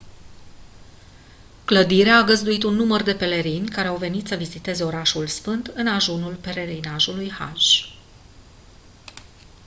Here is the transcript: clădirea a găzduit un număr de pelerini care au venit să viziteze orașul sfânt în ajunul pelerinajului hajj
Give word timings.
clădirea 1.65 2.17
a 2.17 2.23
găzduit 2.23 2.63
un 2.63 2.73
număr 2.73 3.03
de 3.03 3.15
pelerini 3.15 3.67
care 3.69 3.87
au 3.87 3.97
venit 3.97 4.27
să 4.27 4.35
viziteze 4.35 4.83
orașul 4.83 5.27
sfânt 5.27 5.67
în 5.67 5.87
ajunul 5.87 6.35
pelerinajului 6.35 7.31
hajj 7.31 7.79